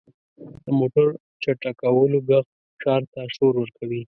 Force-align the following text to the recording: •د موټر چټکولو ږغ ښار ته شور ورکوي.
•د 0.63 0.65
موټر 0.79 1.07
چټکولو 1.43 2.17
ږغ 2.27 2.43
ښار 2.81 3.01
ته 3.11 3.21
شور 3.35 3.53
ورکوي. 3.59 4.01